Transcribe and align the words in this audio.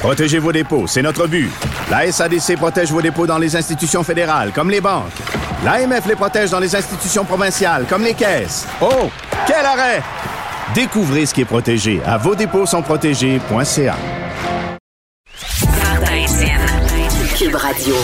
Protégez 0.00 0.38
vos 0.38 0.50
dépôts, 0.50 0.86
c'est 0.86 1.02
notre 1.02 1.26
but. 1.26 1.50
La 1.90 2.10
SADC 2.10 2.56
protège 2.56 2.90
vos 2.90 3.02
dépôts 3.02 3.26
dans 3.26 3.36
les 3.36 3.54
institutions 3.54 4.02
fédérales, 4.02 4.50
comme 4.50 4.70
les 4.70 4.80
banques. 4.80 5.12
L'AMF 5.62 6.06
les 6.06 6.14
protège 6.14 6.48
dans 6.48 6.58
les 6.58 6.74
institutions 6.74 7.22
provinciales, 7.22 7.84
comme 7.86 8.02
les 8.02 8.14
caisses. 8.14 8.66
Oh, 8.80 9.10
quel 9.46 9.66
arrêt! 9.66 10.02
Découvrez 10.74 11.26
ce 11.26 11.34
qui 11.34 11.42
est 11.42 11.44
protégé 11.44 12.00
à 12.06 12.16
vos 12.16 12.34
dépôts 12.34 12.64
sont 12.64 12.80
protégés.ca. 12.80 13.96
Radio. 17.52 17.94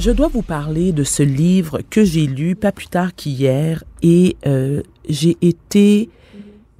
Je 0.00 0.10
dois 0.10 0.28
vous 0.28 0.42
parler 0.42 0.90
de 0.90 1.04
ce 1.04 1.22
livre 1.22 1.82
que 1.88 2.04
j'ai 2.04 2.26
lu 2.26 2.56
pas 2.56 2.72
plus 2.72 2.88
tard 2.88 3.14
qu'hier 3.14 3.84
et 4.02 4.36
euh, 4.44 4.82
j'ai 5.08 5.36
été 5.40 6.10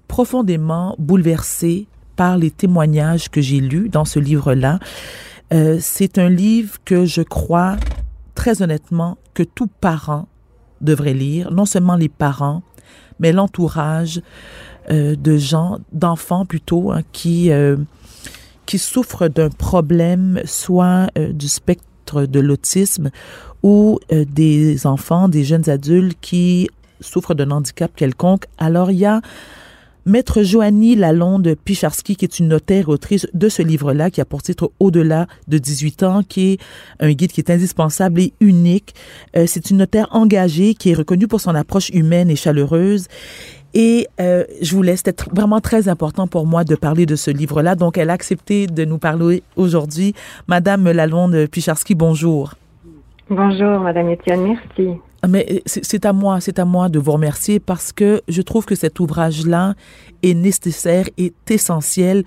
profondément 0.09 0.97
bouleversée 0.99 1.87
par 2.21 2.37
les 2.37 2.51
témoignages 2.51 3.31
que 3.31 3.41
j'ai 3.41 3.61
lus 3.61 3.89
dans 3.89 4.05
ce 4.05 4.19
livre-là. 4.19 4.79
Euh, 5.55 5.79
c'est 5.81 6.19
un 6.19 6.29
livre 6.29 6.77
que 6.85 7.07
je 7.07 7.23
crois 7.23 7.79
très 8.35 8.61
honnêtement 8.61 9.17
que 9.33 9.43
tout 9.43 9.69
parent 9.81 10.29
devrait 10.83 11.15
lire, 11.15 11.51
non 11.51 11.65
seulement 11.65 11.97
les 11.97 12.11
parents, 12.11 12.63
mais 13.21 13.33
l'entourage 13.33 14.21
euh, 14.91 15.17
de 15.17 15.39
gens, 15.39 15.79
d'enfants 15.93 16.45
plutôt, 16.45 16.93
hein, 16.93 17.01
qui, 17.13 17.51
euh, 17.51 17.79
qui 18.67 18.77
souffrent 18.77 19.29
d'un 19.29 19.49
problème, 19.49 20.43
soit 20.45 21.07
du 21.17 21.49
spectre 21.49 22.27
de 22.27 22.39
l'autisme 22.39 23.09
ou 23.63 23.99
des 24.11 24.87
enfants, 24.87 25.31
des 25.31 25.45
jeunes 25.45 25.71
adultes 25.71 26.19
qui 26.21 26.69
souffrent 27.01 27.35
d'un 27.35 27.51
handicap 27.51 27.91
quelconque. 27.97 28.45
Alors, 28.59 28.91
il 28.91 28.99
y 28.99 29.07
a 29.07 29.23
Maître 30.07 30.43
Joanie 30.43 30.97
Lalonde 30.97 31.55
Picharski, 31.65 32.17
qui 32.17 32.25
est 32.25 32.39
une 32.39 32.49
notaire 32.49 32.89
autrice 32.89 33.27
de 33.35 33.49
ce 33.49 33.63
livre-là, 33.63 34.11
qui 34.11 34.21
a 34.21 34.25
pour 34.25 34.43
titre 34.43 34.73
Au-delà 34.81 35.27
de 35.49 35.59
18 35.59 36.03
ans, 36.03 36.23
qui 36.23 36.53
est 36.53 36.61
un 37.01 37.13
guide 37.13 37.33
qui 37.33 37.41
est 37.41 37.51
indispensable 37.51 38.21
et 38.21 38.33
unique. 38.41 38.95
Euh, 39.37 39.45
c'est 39.47 39.71
une 39.71 39.79
notaire 39.79 40.09
engagée 40.11 40.75
qui 40.75 40.91
est 40.91 40.95
reconnue 40.95 41.29
pour 41.29 41.41
son 41.41 41.55
approche 41.55 41.91
humaine 41.91 42.31
et 42.31 42.37
chaleureuse. 42.37 43.09
Et 43.75 44.09
euh, 44.21 44.45
je 44.61 44.75
vous 44.75 44.83
laisse, 44.83 45.03
c'était 45.05 45.25
vraiment 45.33 45.61
très 45.61 45.89
important 45.89 46.27
pour 46.27 46.47
moi 46.47 46.65
de 46.65 46.75
parler 46.75 47.07
de 47.07 47.17
ce 47.17 47.31
livre-là. 47.31 47.77
Donc, 47.77 47.99
elle 47.99 48.11
a 48.11 48.15
accepté 48.15 48.67
de 48.67 48.85
nous 48.85 48.99
parler 48.99 49.43
aujourd'hui. 49.57 50.15
Madame 50.49 50.91
Lalonde 50.91 51.47
Picharski, 51.47 51.95
bonjour. 51.95 52.55
Bonjour, 53.29 53.79
Madame 53.81 54.11
Etienne, 54.11 54.43
merci. 54.43 54.99
Mais 55.29 55.47
euh, 55.51 55.59
c'est 55.67 56.05
à 56.05 56.13
moi, 56.13 56.41
c'est 56.41 56.59
à 56.59 56.65
moi 56.65 56.89
de 56.89 56.99
vous 56.99 57.13
remercier 57.13 57.61
parce 57.61 57.93
que 57.93 58.23
je 58.29 58.43
trouve 58.43 58.65
que 58.65 58.75
cet 58.75 59.01
ouvrage-là 59.01 59.75
est 60.23 60.35
nécessaire, 60.35 61.09
est 61.19 61.51
essentiel. 61.51 62.25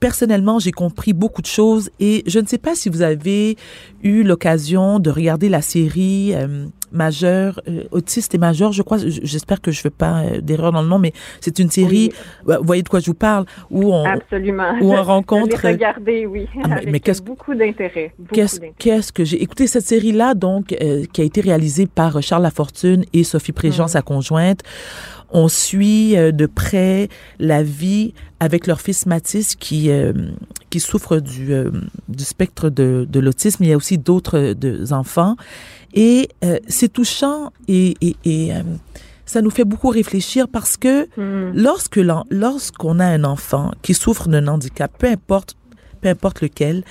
Personnellement, 0.00 0.58
j'ai 0.58 0.72
compris 0.72 1.12
beaucoup 1.14 1.40
de 1.42 1.46
choses 1.46 1.90
et 2.00 2.22
je 2.26 2.38
ne 2.38 2.46
sais 2.46 2.58
pas 2.58 2.74
si 2.74 2.88
vous 2.90 3.02
avez 3.02 3.56
eu 4.02 4.22
l'occasion 4.24 4.98
de 4.98 5.08
regarder 5.10 5.48
la 5.48 5.62
série 5.62 6.32
euh, 6.34 6.66
Majeur, 6.92 7.60
euh, 7.68 7.82
Autiste 7.90 8.34
et 8.34 8.38
Majeur, 8.38 8.72
je 8.72 8.82
crois, 8.82 8.98
j'espère 8.98 9.60
que 9.60 9.72
je 9.72 9.78
ne 9.80 9.82
fais 9.82 9.90
pas 9.90 10.20
euh, 10.22 10.40
d'erreur 10.40 10.70
dans 10.72 10.82
le 10.82 10.88
nom, 10.88 10.98
mais 10.98 11.12
c'est 11.40 11.58
une 11.58 11.70
série, 11.70 12.12
bah, 12.46 12.58
vous 12.58 12.64
voyez 12.66 12.82
de 12.82 12.88
quoi 12.88 13.00
je 13.00 13.06
vous 13.06 13.14
parle, 13.14 13.44
où 13.70 13.92
on, 13.92 14.04
Absolument. 14.04 14.74
Ou 14.80 14.92
on 14.94 15.02
rencontre- 15.02 15.58
Je 15.62 15.66
regardé, 15.66 16.26
oui. 16.26 16.46
Ah, 16.62 16.78
mais- 16.86 17.00
qu'est-ce- 17.00 17.22
beaucoup 17.22 17.54
d'intérêt. 17.54 18.14
Qu'est-ce 18.78 19.12
que 19.12 19.24
j'ai 19.24 19.42
écouté 19.42 19.66
cette 19.66 19.84
série-là, 19.86 20.34
donc, 20.34 20.72
euh, 20.80 21.04
qui 21.12 21.22
a 21.22 21.24
été 21.24 21.40
réalisée 21.40 21.86
par 21.86 22.22
Charles 22.22 22.42
Lafortune 22.44 23.04
et 23.12 23.24
Sophie 23.24 23.52
Préjean, 23.52 23.84
Mhm. 23.84 23.88
sa 23.88 24.02
conjointe. 24.02 24.60
On 25.30 25.48
suit 25.48 26.16
euh, 26.16 26.32
de 26.32 26.46
près 26.46 27.08
la 27.38 27.62
vie 27.62 28.14
avec 28.40 28.66
leur 28.66 28.80
fils 28.80 29.06
Mathis 29.06 29.54
qui, 29.56 29.90
euh, 29.90 30.12
qui 30.70 30.80
souffre 30.80 31.18
du, 31.18 31.52
euh, 31.52 31.70
du 32.08 32.24
spectre 32.24 32.70
de, 32.70 33.06
de 33.10 33.20
l'autisme. 33.20 33.64
Il 33.64 33.70
y 33.70 33.72
a 33.72 33.76
aussi 33.76 33.98
d'autres 33.98 34.54
euh, 34.64 34.92
enfants. 34.92 35.36
Et 35.94 36.28
euh, 36.44 36.58
c'est 36.68 36.92
touchant 36.92 37.50
et, 37.68 37.96
et, 38.00 38.16
et 38.24 38.54
euh, 38.54 38.62
ça 39.24 39.40
nous 39.42 39.50
fait 39.50 39.64
beaucoup 39.64 39.88
réfléchir 39.88 40.46
parce 40.48 40.76
que 40.76 41.08
Mhm. 41.16 41.52
Lorsque 41.54 42.00
lorsqu'on 42.30 43.00
a 43.00 43.06
un 43.06 43.24
enfant 43.24 43.72
qui 43.82 43.94
souffre 43.94 44.28
d'un 44.28 44.46
handicap, 44.46 44.92
peu 44.98 45.08
importe, 45.08 45.56
peu 46.00 46.08
importe 46.08 46.42
lequel, 46.42 46.84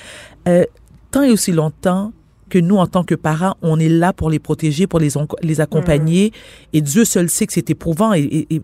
euh, 0.47 0.65
tant 1.11 1.21
et 1.23 1.31
aussi 1.31 1.51
longtemps 1.51 2.11
que 2.49 2.59
nous, 2.59 2.77
en 2.77 2.87
tant 2.87 3.03
que 3.03 3.15
parents, 3.15 3.55
on 3.61 3.79
est 3.79 3.89
là 3.89 4.13
pour 4.13 4.29
les 4.29 4.39
protéger, 4.39 4.87
pour 4.87 4.99
les, 4.99 5.61
accompagner. 5.61 6.31
Et 6.73 6.81
Dieu 6.81 7.05
seul 7.05 7.29
sait 7.29 7.47
que 7.47 7.53
c'est 7.53 7.69
éprouvant. 7.69 8.13
Et, 8.13 8.21
et- 8.21 8.55
et 8.55 8.61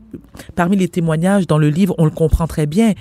parmi 0.56 0.78
les 0.78 0.88
témoignages 0.88 1.48
dans 1.48 1.58
le 1.58 1.70
livre, 1.70 1.96
on 1.98 2.06
le 2.06 2.12
comprend 2.12 2.48
très 2.48 2.66
bien. 2.68 2.94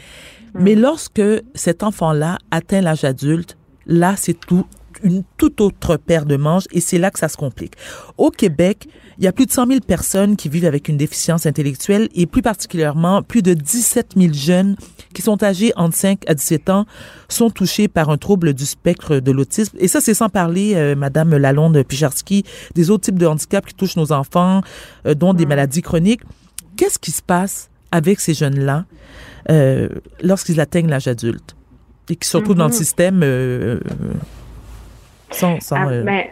Mais 0.55 0.75
lorsque 0.75 1.23
cet 1.55 1.83
enfant-là 1.83 2.39
atteint 2.51 2.81
l'âge 2.81 3.05
adulte, 3.05 3.57
là, 3.87 4.15
c'est 4.17 4.39
tout 4.39 4.65
une 5.03 5.23
toute 5.39 5.61
autre 5.63 5.97
paire 5.97 6.27
de 6.27 6.37
manches 6.37 6.65
et 6.73 6.81
c'est 6.81 6.99
là 6.99 7.11
que 7.11 7.19
ça 7.19 7.29
se 7.29 7.37
complique. 7.37 7.73
Au 8.19 8.31
Québec, 8.31 8.87
il 9.19 9.25
y 9.25 9.29
a 9.29 9.33
plus 9.33 9.47
de 9.47 9.51
100 9.53 9.67
000 9.69 9.81
personnes 9.81 10.37
qui 10.37 10.49
vivent 10.51 10.67
avec 10.67 10.89
une 10.89 10.97
déficience 10.99 11.47
intellectuelle 11.47 12.09
et 12.15 12.27
plus 12.27 12.43
particulièrement 12.43 13.23
plus 13.23 13.41
de 13.43 13.55
17 13.55 14.15
000 14.17 14.33
jeunes 14.35 14.77
qui 15.15 15.23
sont 15.23 15.43
âgés 15.43 15.73
entre 15.77 15.97
5 15.97 16.21
à 16.29 16.35
17 16.35 16.71
ans 16.71 16.87
sont 17.29 17.51
touchés 17.51 17.89
par 17.89 18.11
un 18.11 18.17
trouble 18.17 18.55
du 18.55 18.65
spectre 18.65 19.17
de 19.19 19.33
l'autisme. 19.33 19.77
Et 19.81 19.89
ça, 19.89 20.01
c'est 20.01 20.15
sans 20.15 20.29
parler, 20.29 20.75
euh, 20.77 20.95
Madame 20.95 21.37
Lalonde 21.37 21.83
Picharski, 21.83 22.45
des 22.75 22.91
autres 22.91 23.05
types 23.05 23.19
de 23.19 23.27
handicaps 23.27 23.69
qui 23.69 23.75
touchent 23.75 23.97
nos 23.97 24.13
enfants, 24.13 24.61
euh, 25.07 25.15
dont 25.15 25.35
des 25.35 25.47
maladies 25.47 25.83
chroniques. 25.83 26.23
Qu'est-ce 26.77 26.99
qui 26.99 27.11
se 27.11 27.23
passe 27.23 27.71
avec 27.93 28.21
ces 28.21 28.35
jeunes-là 28.35 28.85
euh, 29.51 29.89
lorsqu'ils 30.23 30.61
atteignent 30.61 30.89
l'âge 30.89 31.09
adulte? 31.09 31.57
Et 32.09 32.17
qui 32.17 32.29
se 32.29 32.37
retrouvent 32.37 32.57
dans 32.57 32.65
le 32.65 32.71
Mhm. 32.71 32.77
système 32.77 33.21
euh, 33.23 33.79
sans... 35.31 35.61
sans 35.61 35.77
Ah, 35.77 35.87
ben, 36.05 36.23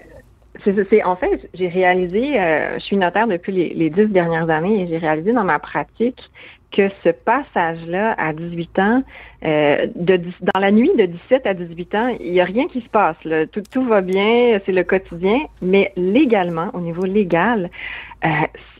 c'est- 0.64 1.04
en 1.04 1.16
fait, 1.16 1.48
j'ai 1.54 1.68
réalisé, 1.68 2.32
je 2.78 2.80
suis 2.84 2.96
notaire 2.96 3.28
depuis 3.28 3.52
les, 3.52 3.74
les 3.74 3.90
dix 3.90 4.06
dernières 4.06 4.50
années 4.50 4.82
et 4.82 4.88
j'ai 4.88 4.98
réalisé 4.98 5.32
dans 5.32 5.44
ma 5.44 5.58
pratique 5.58 6.18
que 6.70 6.88
ce 7.02 7.10
passage-là 7.10 8.14
à 8.18 8.32
18 8.32 8.78
ans, 8.78 9.02
euh, 9.44 9.86
de, 9.94 10.16
dans 10.16 10.60
la 10.60 10.70
nuit 10.70 10.90
de 10.96 11.06
17 11.06 11.46
à 11.46 11.54
18 11.54 11.94
ans, 11.94 12.16
il 12.20 12.32
n'y 12.32 12.40
a 12.40 12.44
rien 12.44 12.68
qui 12.68 12.80
se 12.80 12.88
passe. 12.88 13.16
Tout, 13.52 13.62
tout 13.70 13.84
va 13.84 14.00
bien, 14.00 14.60
c'est 14.66 14.72
le 14.72 14.84
quotidien, 14.84 15.40
mais 15.62 15.92
légalement, 15.96 16.70
au 16.74 16.80
niveau 16.80 17.04
légal, 17.04 17.70
euh, 18.24 18.28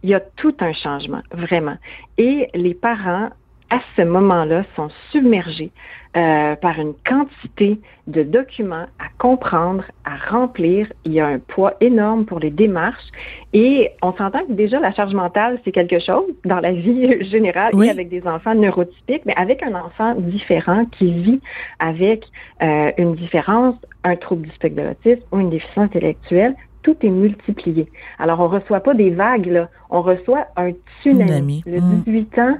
il 0.03 0.11
y 0.11 0.15
a 0.15 0.21
tout 0.21 0.55
un 0.61 0.73
changement, 0.73 1.23
vraiment. 1.33 1.77
Et 2.19 2.49
les 2.55 2.75
parents, 2.75 3.31
à 3.71 3.81
ce 3.97 4.03
moment-là, 4.03 4.65
sont 4.77 4.89
submergés 5.11 5.71
euh, 6.17 6.57
par 6.57 6.79
une 6.81 6.95
quantité 7.07 7.79
de 8.07 8.23
documents 8.23 8.87
à 8.99 9.05
comprendre, 9.19 9.85
à 10.07 10.17
remplir. 10.31 10.87
Il 11.05 11.13
y 11.13 11.21
a 11.21 11.27
un 11.27 11.39
poids 11.39 11.75
énorme 11.83 12.25
pour 12.25 12.39
les 12.41 12.51
démarches 12.51 13.07
et 13.53 13.91
on 14.03 14.13
s'entend 14.15 14.41
que 14.47 14.53
déjà 14.53 14.81
la 14.81 14.93
charge 14.95 15.13
mentale, 15.15 15.61
c'est 15.65 15.73
quelque 15.73 15.99
chose 15.99 16.25
dans 16.47 16.61
la 16.61 16.73
vie 16.73 17.23
générale 17.31 17.73
Oui. 17.75 17.89
et 17.89 17.91
avec 17.91 18.09
des 18.09 18.27
enfants 18.27 18.55
neurotypiques, 18.55 19.23
mais 19.27 19.35
avec 19.37 19.63
un 19.63 19.75
enfant 19.75 20.15
différent 20.17 20.87
qui 20.87 21.13
vit 21.13 21.41
avec 21.79 22.25
euh, 22.63 22.91
une 22.97 23.15
différence, 23.15 23.77
un 24.03 24.17
trouble 24.17 24.47
du 24.47 24.51
spectre 24.55 24.81
de 24.83 24.89
l'autisme 24.89 25.27
ou 25.31 25.41
une 25.41 25.51
déficience 25.51 25.85
intellectuelle, 25.85 26.55
tout 26.83 26.97
est 27.03 27.11
multiplié. 27.11 27.87
Alors, 28.19 28.41
on 28.41 28.49
reçoit 28.49 28.81
pas 28.81 28.95
des 28.95 29.11
vagues, 29.11 29.47
là. 29.47 29.69
on 29.91 30.01
reçoit 30.01 30.47
un 30.57 30.71
tsunami. 31.03 31.63
Le 31.67 31.81
Mm. 31.81 32.03
18 32.07 32.39
ans, 32.39 32.57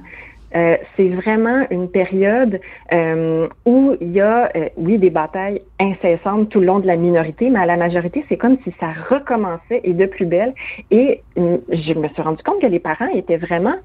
euh, 0.55 0.77
c'est 0.95 1.09
vraiment 1.09 1.65
une 1.69 1.89
période 1.89 2.59
euh, 2.93 3.47
où 3.65 3.95
il 4.01 4.11
y 4.11 4.21
a, 4.21 4.49
euh, 4.55 4.69
oui, 4.77 4.97
des 4.97 5.09
batailles 5.09 5.61
incessantes 5.79 6.49
tout 6.49 6.59
le 6.59 6.65
long 6.67 6.79
de 6.79 6.87
la 6.87 6.95
minorité, 6.95 7.49
mais 7.49 7.59
à 7.59 7.65
la 7.65 7.77
majorité, 7.77 8.25
c'est 8.29 8.37
comme 8.37 8.57
si 8.63 8.73
ça 8.79 8.87
recommençait 9.09 9.81
et 9.83 9.93
de 9.93 10.05
plus 10.05 10.25
belle. 10.25 10.53
Et 10.91 11.21
euh, 11.37 11.57
je 11.71 11.93
me 11.93 12.07
suis 12.09 12.21
rendu 12.21 12.41
compte 12.43 12.61
que 12.61 12.67
les 12.67 12.79
parents 12.79 13.07
étaient 13.13 13.37
vraiment 13.37 13.75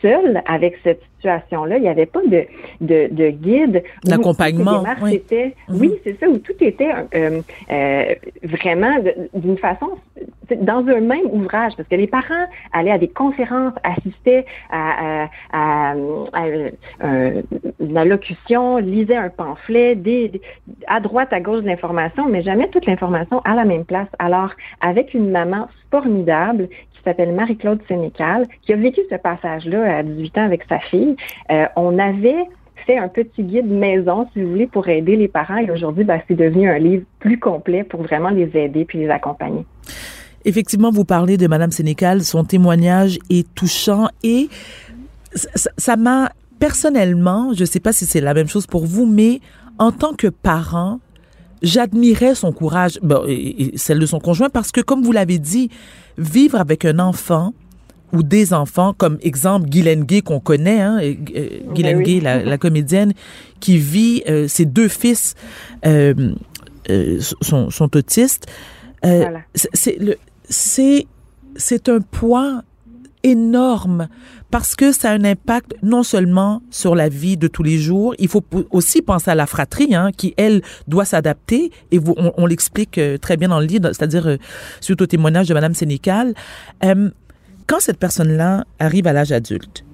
seuls 0.00 0.42
avec 0.46 0.76
cette 0.84 1.00
situation-là. 1.16 1.76
Il 1.76 1.82
n'y 1.82 1.88
avait 1.88 2.06
pas 2.06 2.20
de, 2.26 2.44
de, 2.80 3.08
de 3.12 3.30
guide. 3.30 3.82
D'accompagnement, 4.04 4.82
oui. 5.02 5.14
étaient- 5.16 5.54
Mhm. 5.68 5.80
Oui, 5.80 5.94
c'est 6.04 6.18
ça, 6.20 6.28
où 6.28 6.38
tout 6.38 6.52
était 6.60 6.90
euh, 7.14 7.40
euh, 7.70 8.14
vraiment 8.44 8.94
d'une 9.34 9.58
façon, 9.58 9.90
dans 10.60 10.86
un 10.86 11.00
même 11.00 11.26
ouvrage, 11.32 11.72
parce 11.76 11.88
que 11.88 11.94
les 11.96 12.06
parents 12.06 12.46
allaient 12.72 12.90
à 12.92 12.98
des 12.98 13.08
conférences, 13.08 13.74
assistaient 13.82 14.44
à, 14.70 15.26
à, 15.52 15.94
une 17.80 17.96
allocution, 17.96 18.78
lisaient 18.78 19.16
un 19.16 19.28
pamphlet, 19.28 19.98
à 20.86 21.00
droite, 21.00 21.32
à 21.32 21.40
gauche 21.40 21.62
de 21.62 21.66
l'information, 21.66 22.28
mais 22.28 22.42
jamais 22.42 22.68
toute 22.68 22.86
l'information 22.86 23.40
à 23.44 23.54
la 23.54 23.64
même 23.64 23.84
place. 23.84 24.08
Alors, 24.18 24.50
avec 24.80 25.14
une 25.14 25.30
maman 25.30 25.68
formidable 25.90 26.68
qui 26.68 27.02
s'appelle 27.04 27.32
Marie-Claude 27.32 27.80
Sénécal, 27.88 28.46
qui 28.62 28.72
a 28.72 28.76
vécu 28.76 29.00
ce 29.10 29.16
passage-là 29.16 29.98
à 29.98 30.02
18 30.02 30.38
ans 30.38 30.44
avec 30.44 30.64
sa 30.68 30.78
fille, 30.78 31.16
euh, 31.50 31.66
on 31.76 31.98
avait 31.98 32.44
fait 32.86 32.98
un 32.98 33.08
petit 33.08 33.42
guide 33.42 33.70
maison, 33.70 34.28
si 34.32 34.42
vous 34.42 34.50
voulez, 34.50 34.66
pour 34.66 34.88
aider 34.88 35.16
les 35.16 35.28
parents. 35.28 35.58
Et 35.58 35.70
aujourd'hui, 35.70 36.04
ben, 36.04 36.20
c'est 36.26 36.34
devenu 36.34 36.68
un 36.68 36.78
livre 36.78 37.04
plus 37.20 37.38
complet 37.38 37.84
pour 37.84 38.02
vraiment 38.02 38.30
les 38.30 38.50
aider 38.56 38.84
puis 38.84 38.98
les 38.98 39.08
accompagner. 39.08 39.64
Effectivement, 40.44 40.90
vous 40.90 41.04
parlez 41.04 41.36
de 41.36 41.46
Madame 41.46 41.70
Sénécal, 41.70 42.22
son 42.22 42.42
témoignage 42.42 43.18
est 43.30 43.52
touchant 43.54 44.08
et 44.24 44.48
ça 45.34 45.96
m'a 45.96 46.32
personnellement, 46.58 47.52
je 47.54 47.60
ne 47.60 47.66
sais 47.66 47.80
pas 47.80 47.92
si 47.92 48.06
c'est 48.06 48.20
la 48.20 48.34
même 48.34 48.48
chose 48.48 48.66
pour 48.66 48.86
vous, 48.86 49.06
mais 49.06 49.40
en 49.78 49.90
tant 49.90 50.14
que 50.14 50.28
parent, 50.28 51.00
j'admirais 51.62 52.34
son 52.34 52.52
courage, 52.52 53.00
et, 53.28 53.72
celle 53.76 53.98
de 53.98 54.06
son 54.06 54.20
conjoint, 54.20 54.50
parce 54.50 54.72
que 54.72 54.80
comme 54.80 55.02
vous 55.02 55.12
l'avez 55.12 55.38
dit, 55.38 55.70
vivre 56.18 56.58
avec 56.58 56.84
un 56.84 56.98
enfant 56.98 57.54
ou 58.12 58.22
des 58.22 58.52
enfants, 58.52 58.94
comme 58.96 59.18
exemple 59.22 59.68
Guylaine 59.68 60.04
Gay 60.04 60.20
qu'on 60.20 60.40
connaît, 60.40 60.80
hein, 60.80 61.00
euh, 61.02 61.14
Guylaine 61.72 61.98
ben 61.98 62.04
Gay, 62.04 62.20
la, 62.20 62.58
comédienne, 62.58 63.12
qui 63.58 63.78
vit, 63.78 64.22
euh, 64.28 64.46
ses 64.48 64.66
deux 64.66 64.88
fils 64.88 65.34
euh, 65.86 66.34
sont, 67.40 67.70
sont, 67.70 67.96
autistes. 67.96 68.46
C'est 69.02 69.98
le 69.98 70.16
c'est 70.48 71.06
c'est 71.56 71.88
un 71.88 72.00
poids 72.00 72.62
énorme 73.22 74.08
parce 74.50 74.74
que 74.74 74.92
ça 74.92 75.10
a 75.10 75.14
un 75.14 75.24
impact 75.24 75.74
non 75.82 76.02
seulement 76.02 76.62
sur 76.70 76.94
la 76.94 77.08
vie 77.08 77.36
de 77.36 77.48
tous 77.48 77.62
les 77.62 77.78
jours, 77.78 78.14
il 78.18 78.28
faut 78.28 78.44
aussi 78.70 79.00
penser 79.00 79.30
à 79.30 79.34
la 79.34 79.46
fratrie 79.46 79.94
hein, 79.94 80.10
qui, 80.16 80.34
elle, 80.36 80.62
doit 80.88 81.04
s'adapter 81.04 81.70
et 81.90 82.00
on, 82.36 82.46
l'explique 82.46 83.00
très 83.20 83.36
bien 83.36 83.48
dans 83.48 83.60
le 83.60 83.66
livre, 83.66 83.88
c'est-à-dire 83.92 84.36
suite 84.80 85.00
au 85.00 85.06
témoignage 85.06 85.48
de 85.48 85.54
Madame 85.54 85.74
Sénécal 85.74 86.34
quand 87.66 87.80
cette 87.80 87.98
personne-là 87.98 88.64
arrive 88.78 89.06
à 89.06 89.12
l'âge 89.12 89.32
adulte, 89.32 89.84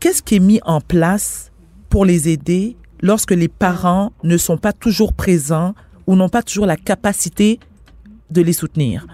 qu'est-ce 0.00 0.22
qui 0.22 0.36
est 0.36 0.40
mis 0.40 0.60
en 0.64 0.80
place 0.80 1.52
pour 1.88 2.04
les 2.04 2.28
aider 2.28 2.76
lorsque 3.02 3.32
les 3.32 3.48
parents 3.48 4.12
ne 4.22 4.36
sont 4.36 4.56
pas 4.56 4.72
toujours 4.72 5.12
présents 5.12 5.74
ou 6.06 6.16
n'ont 6.16 6.28
pas 6.28 6.42
toujours 6.42 6.66
la 6.66 6.76
capacité 6.76 7.60
de 8.30 8.42
les 8.42 8.52
soutenir? 8.52 9.06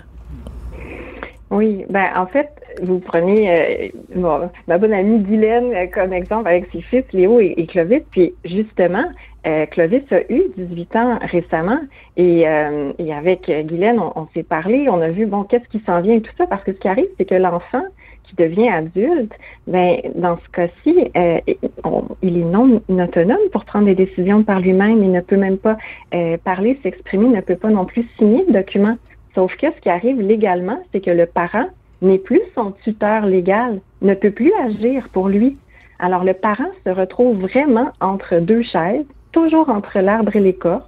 Oui, 1.50 1.85
ben 1.91 2.06
en 2.14 2.26
fait, 2.26 2.49
vous 2.81 3.00
prenez 3.00 3.91
euh, 4.14 4.49
ma 4.69 4.79
bonne 4.79 4.93
amie 4.93 5.19
Guylaine 5.19 5.75
euh, 5.75 5.87
comme 5.93 6.12
exemple 6.12 6.47
avec 6.47 6.67
ses 6.70 6.81
fils 6.81 7.05
Léo 7.12 7.41
et, 7.41 7.67
Clovis, 7.67 8.02
puis 8.12 8.32
justement, 8.44 9.05
euh, 9.49 9.67
Clovis 9.67 10.05
a 10.12 10.20
eu 10.32 10.43
18 10.56 10.94
ans 10.97 11.19
récemment. 11.23 11.81
Et, 12.17 12.43
et 12.43 13.12
avec 13.14 13.50
Guylaine, 13.50 13.99
on, 13.99 14.29
s'est 14.35 14.44
parlé, 14.44 14.88
on 14.88 15.00
a 15.00 15.08
vu 15.08 15.26
bon 15.26 15.43
qu'est-ce 15.43 15.69
qui 15.70 15.82
s'en 15.87 16.00
vient 16.02 16.14
et 16.14 16.20
tout 16.20 16.32
ça. 16.38 16.47
Parce 16.47 16.62
que 16.62 16.73
ce 16.73 16.79
qui 16.79 16.87
arrive, 16.87 17.08
c'est 17.19 17.25
que 17.25 17.35
l'enfant 17.35 17.82
qui 18.25 18.37
devient 18.37 18.69
adulte, 18.69 19.32
ben 19.67 19.96
dans 20.14 20.37
ce 20.37 20.49
cas-ci, 20.50 21.11
il 22.23 22.38
est 22.38 22.44
non 22.44 22.81
autonome 22.88 23.49
pour 23.50 23.64
prendre 23.64 23.87
des 23.87 23.94
décisions 23.94 24.44
par 24.44 24.61
lui-même, 24.61 25.03
il 25.03 25.11
ne 25.11 25.20
peut 25.20 25.38
même 25.38 25.58
pas 25.58 25.79
parler, 26.44 26.79
s'exprimer, 26.82 27.29
ne 27.29 27.41
peut 27.41 27.56
pas 27.56 27.70
non 27.70 27.87
plus 27.87 28.06
signer 28.19 28.44
de 28.46 28.53
documents. 28.53 28.99
Sauf 29.35 29.55
que 29.56 29.67
ce 29.75 29.81
qui 29.81 29.88
arrive 29.88 30.21
légalement, 30.21 30.82
c'est 30.93 31.00
que 31.00 31.11
le 31.11 31.27
parent 31.27 31.67
n'est 32.03 32.19
plus 32.19 32.41
son 32.55 32.73
tuteur 32.85 33.27
légal, 33.27 33.81
ne 34.03 34.15
peut 34.15 34.31
plus 34.31 34.53
agir 34.65 35.09
pour 35.12 35.29
lui. 35.29 35.56
Alors 35.99 36.25
le 36.25 36.35
parent 36.35 36.71
se 36.85 36.91
retrouve 36.91 37.38
vraiment 37.41 37.91
entre 38.00 38.41
deux 38.41 38.62
chaises, 38.62 39.05
toujours 39.32 39.69
entre 39.69 39.99
l'arbre 40.00 40.35
et 40.35 40.41
l'écorce. 40.41 40.85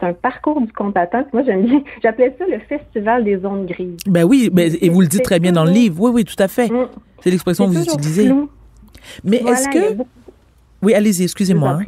C'est 0.00 0.06
un 0.06 0.12
parcours 0.12 0.60
du 0.60 0.72
combattant. 0.72 1.24
Moi, 1.32 1.42
j'aime 1.44 1.64
bien, 1.64 1.82
j'appelais 2.02 2.34
ça 2.38 2.44
le 2.46 2.58
festival 2.60 3.24
des 3.24 3.44
ondes 3.44 3.66
grises. 3.66 3.98
Ben 4.06 4.24
oui, 4.24 4.50
mais, 4.52 4.68
et 4.80 4.88
vous 4.88 5.00
le 5.00 5.06
dites 5.06 5.22
très 5.22 5.40
bien 5.40 5.52
dans 5.52 5.64
le 5.64 5.70
livre. 5.70 6.00
Oui, 6.00 6.10
oui, 6.14 6.24
tout 6.24 6.40
à 6.40 6.48
fait. 6.48 6.68
Mm. 6.68 6.88
C'est 7.20 7.30
l'expression 7.30 7.66
que 7.66 7.72
vous 7.72 7.84
utilisez. 7.84 8.32
Mais 9.22 9.38
est-ce 9.38 9.68
que... 9.68 10.02
Oui, 10.84 10.94
allez-y, 10.94 11.24
excusez-moi. 11.24 11.80
Hein. 11.80 11.84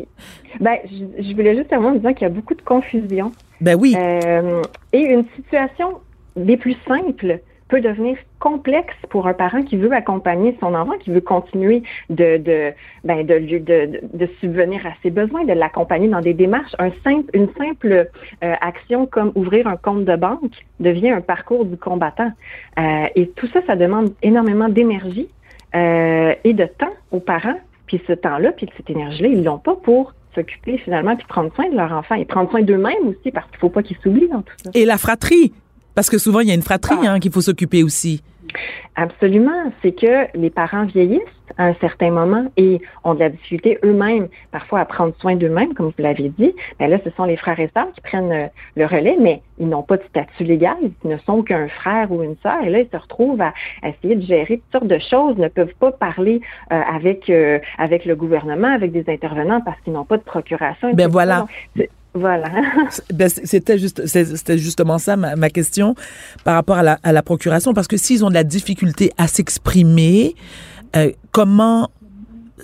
Ben, 0.61 0.77
je, 0.87 1.35
voulais 1.35 1.55
juste 1.55 1.73
avant 1.73 1.93
dire 1.93 2.15
qu'il 2.15 2.23
y 2.23 2.31
a 2.31 2.35
beaucoup 2.35 2.55
de 2.55 2.63
confusion. 2.63 3.31
Ben 3.61 3.77
oui. 3.79 3.95
Euh, 3.97 4.63
et 4.93 5.01
une 5.01 5.25
situation 5.37 6.01
des 6.37 6.57
plus 6.57 6.77
simples 6.89 7.41
peut 7.69 7.81
devenir 7.81 8.17
complexe 8.39 8.95
pour 9.11 9.27
un 9.27 9.35
parent 9.35 9.63
qui 9.63 9.77
veut 9.77 9.93
accompagner 9.93 10.57
son 10.61 10.75
enfant, 10.75 10.93
qui 11.01 11.11
veut 11.11 11.21
continuer 11.21 11.83
de 12.11 12.37
de 12.37 12.73
ben 13.05 13.27
de, 13.27 13.39
de, 13.39 14.01
de, 14.13 14.29
subvenir 14.41 14.87
à 14.87 14.91
ses 15.03 15.11
besoins, 15.11 15.45
de 15.45 15.53
l'accompagner 15.53 16.09
dans 16.09 16.21
des 16.21 16.35
démarches. 16.35 16.75
Un 16.79 16.91
simple, 17.03 17.29
une 17.35 17.49
simple 17.59 18.09
euh, 18.45 18.55
action 18.61 19.07
comme 19.07 19.33
ouvrir 19.35 19.67
un 19.67 19.77
compte 19.77 20.05
de 20.05 20.17
banque 20.17 20.53
devient 20.81 21.11
un 21.11 21.21
parcours 21.21 21.65
du 21.65 21.77
combattant. 21.77 22.31
Euh, 22.79 23.07
et 23.15 23.29
tout 23.31 23.49
ça, 23.49 23.61
ça 23.67 23.75
demande 23.75 24.13
énormément 24.23 24.69
d'énergie 24.69 25.29
euh, 25.75 26.35
et 26.45 26.53
de 26.53 26.67
temps 26.67 26.95
aux 27.11 27.21
parents. 27.21 27.59
Puis 27.87 28.01
ce 28.07 28.13
temps-là, 28.13 28.53
puis 28.53 28.69
cette 28.77 28.91
énergie-là, 28.91 29.29
ils 29.29 29.45
l'ont 29.45 29.59
pas 29.59 29.77
pour 29.77 30.15
s'occuper 30.35 30.79
finalement 30.79 31.17
puis 31.17 31.27
prendre 31.27 31.55
soin 31.55 31.69
de 31.71 31.77
leur 31.77 31.93
enfant 31.93 32.15
et 32.15 32.25
prendre 32.25 32.51
soin 32.51 32.63
d'eux-mêmes 32.63 33.09
aussi 33.09 33.31
parce 33.33 33.49
qu'il 33.51 33.59
faut 33.59 33.71
pas 33.71 33.83
qu'ils 33.83 33.97
s'oublient 34.03 34.29
dans 34.29 34.43
tout 34.43 34.55
ça. 34.63 34.71
Et 34.75 34.85
la 34.85 34.99
fratrie, 34.99 35.53
parce 35.95 36.11
que 36.11 36.19
souvent, 36.19 36.41
il 36.41 36.49
y 36.49 36.51
a 36.51 36.55
une 36.55 36.63
fratrie 36.63 36.97
ah. 37.03 37.13
hein, 37.13 37.21
qu'il 37.21 37.33
faut 37.33 37.41
s'occuper 37.41 37.83
aussi. 37.83 38.23
Absolument. 38.95 39.73
C'est 39.83 39.93
que 39.93 40.37
les 40.37 40.51
parents 40.51 40.85
vieillissent 40.85 41.21
à 41.59 41.67
un 41.67 41.75
certain 41.81 42.11
moment 42.11 42.47
et 42.57 42.81
ont 43.05 43.15
de 43.15 43.21
la 43.21 43.31
difficulté 43.31 43.79
eux-mêmes 43.85 44.29
parfois 44.53 44.81
à 44.81 44.85
prendre 44.85 45.15
soin 45.21 45.37
d'eux-mêmes, 45.37 45.75
comme 45.75 45.87
vous 45.87 46.03
l'avez 46.03 46.31
dit. 46.39 46.55
Ben 46.79 46.89
là, 46.89 46.99
ce 47.05 47.11
sont 47.11 47.25
les 47.25 47.37
frères 47.37 47.59
et 47.61 47.71
sœurs 47.75 47.93
qui 47.95 48.01
prennent 48.01 48.33
euh, 48.33 48.47
le 48.77 48.87
relais, 48.87 49.17
mais 49.21 49.43
ils 49.59 49.69
n'ont 49.69 49.83
pas 49.83 49.97
de 49.97 50.03
statut 50.05 50.45
légal. 50.45 50.77
Ils 51.05 51.11
ne 51.11 51.19
sont 51.19 51.43
qu'un 51.43 51.69
frère 51.69 52.11
ou 52.13 52.23
une 52.23 52.37
sœur. 52.43 52.63
Et 52.65 52.71
là, 52.71 52.81
ils 52.81 52.89
se 52.91 52.97
retrouvent 52.97 53.41
à 53.41 53.53
essayer 53.83 54.17
de 54.17 54.23
gérer 54.23 54.57
toutes 54.59 54.73
sortes 54.73 54.89
de 54.89 54.99
choses, 54.99 55.37
ne 55.39 55.49
peuvent 55.49 55.75
pas 55.79 55.93
parler 55.93 56.41
euh, 56.73 56.81
avec, 56.81 57.29
euh, 57.31 57.59
avec 57.79 58.05
le 58.05 58.17
gouvernement, 58.17 58.69
avec 58.69 58.93
des 58.93 59.05
intervenants 59.09 59.61
parce 59.61 59.81
qu'ils 59.81 59.93
n'ont 59.93 60.05
pas 60.05 60.19
de 60.19 60.23
procuration. 60.23 60.93
Ben 60.95 61.09
voilà. 61.09 61.47
Voilà. 62.17 62.49
Ben, 63.13 63.29
c'était 63.29 63.79
juste, 63.79 64.07
c'était 64.07 64.59
justement 64.59 64.99
ça 64.99 65.17
ma, 65.17 65.51
question 65.51 65.95
par 66.45 66.55
rapport 66.55 66.77
à 66.77 66.83
la, 66.83 66.99
à 67.03 67.13
la 67.13 67.23
procuration, 67.23 67.75
parce 67.75 67.89
que 67.89 67.97
s'ils 67.97 68.25
ont 68.25 68.31
de 68.31 68.35
la 68.35 68.45
difficulté 68.45 69.13
à 69.19 69.27
s'exprimer, 69.27 70.35
euh, 70.95 71.11
comment 71.33 71.89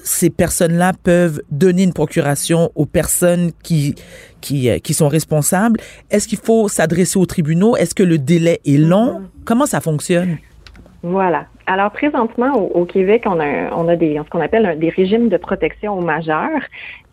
ces 0.05 0.31
personnes-là 0.31 0.93
peuvent 1.03 1.43
donner 1.51 1.85
une 1.85 1.93
procuration 1.93 2.71
aux 2.75 2.87
personnes 2.87 3.53
qui 3.63 3.95
qui, 4.41 4.69
euh, 4.69 4.79
qui 4.79 4.95
sont 4.95 5.09
responsables? 5.09 5.81
Est-ce 6.11 6.29
qu'il 6.29 6.39
faut 6.39 6.69
s'adresser 6.69 7.19
aux 7.19 7.27
tribunaux? 7.27 7.77
Est-ce 7.77 7.95
que 7.95 8.03
le 8.03 8.19
délai 8.19 8.61
est 8.67 8.79
long? 8.79 9.23
Comment 9.45 9.67
ça 9.67 9.81
fonctionne? 9.81 10.39
Voilà. 11.03 11.47
Alors 11.67 11.91
présentement 11.91 12.55
au, 12.57 12.85
Québec, 12.85 13.23
on 13.27 13.41
a 13.41 13.75
on 13.75 13.89
a 13.89 13.97
ce 13.97 14.31
qu'on 14.31 14.41
appelle 14.41 14.79
des 14.79 14.89
régimes 14.89 15.29
de 15.29 15.37
protection 15.37 15.99
aux 15.99 16.03
majeurs 16.03 16.61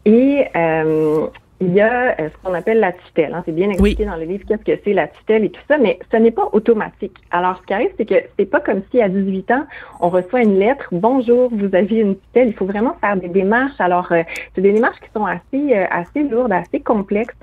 et 0.05 0.45
euh, 0.55 1.27
il 1.61 1.73
y 1.73 1.81
a 1.81 2.15
euh, 2.19 2.29
ce 2.29 2.37
qu'on 2.41 2.53
appelle 2.53 2.79
la 2.79 2.93
tutelle. 2.93 3.33
Hein. 3.33 3.43
C'est 3.45 3.51
bien 3.51 3.69
expliqué 3.69 4.05
dans 4.05 4.15
le 4.15 4.23
livre 4.23 4.45
qu'est-ce 4.47 4.63
que 4.63 4.79
c'est 4.83 4.93
la 4.93 5.07
tutelle 5.07 5.43
et 5.43 5.49
tout 5.49 5.61
ça, 5.67 5.77
mais 5.77 5.99
ce 6.11 6.17
n'est 6.17 6.31
pas 6.31 6.47
automatique. 6.53 7.17
Alors, 7.31 7.57
ce 7.61 7.65
qui 7.65 7.73
arrive, 7.73 7.89
c'est 7.97 8.05
que 8.05 8.15
c'est 8.37 8.45
pas 8.45 8.61
comme 8.61 8.81
si 8.91 9.01
à 9.01 9.09
18 9.09 9.51
ans, 9.51 9.65
on 9.99 10.09
reçoit 10.09 10.41
une 10.41 10.57
lettre, 10.57 10.87
bonjour, 10.91 11.49
vous 11.51 11.75
avez 11.75 11.97
une 11.97 12.17
tutelle. 12.17 12.47
Il 12.47 12.53
faut 12.53 12.65
vraiment 12.65 12.95
faire 13.01 13.17
des 13.17 13.27
démarches. 13.27 13.79
Alors, 13.79 14.09
euh, 14.11 14.23
c'est 14.55 14.61
des 14.61 14.71
démarches 14.71 14.99
qui 14.99 15.09
sont 15.13 15.25
assez, 15.25 15.75
euh, 15.75 15.85
assez 15.91 16.23
lourdes, 16.23 16.53
assez 16.53 16.79
complexes, 16.79 17.35